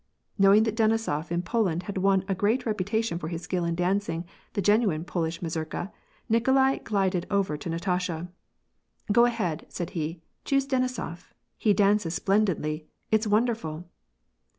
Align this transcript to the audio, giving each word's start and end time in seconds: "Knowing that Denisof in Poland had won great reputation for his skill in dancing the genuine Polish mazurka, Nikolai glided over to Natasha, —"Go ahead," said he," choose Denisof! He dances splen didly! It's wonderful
"Knowing 0.39 0.63
that 0.63 0.75
Denisof 0.75 1.29
in 1.31 1.43
Poland 1.43 1.83
had 1.83 1.99
won 1.99 2.21
great 2.21 2.65
reputation 2.65 3.19
for 3.19 3.27
his 3.27 3.43
skill 3.43 3.63
in 3.63 3.75
dancing 3.75 4.25
the 4.53 4.59
genuine 4.63 5.05
Polish 5.05 5.43
mazurka, 5.43 5.93
Nikolai 6.27 6.79
glided 6.79 7.27
over 7.29 7.55
to 7.55 7.69
Natasha, 7.69 8.27
—"Go 9.11 9.25
ahead," 9.25 9.67
said 9.69 9.91
he," 9.91 10.19
choose 10.43 10.65
Denisof! 10.65 11.33
He 11.55 11.73
dances 11.75 12.15
splen 12.15 12.45
didly! 12.45 12.85
It's 13.11 13.27
wonderful 13.27 13.85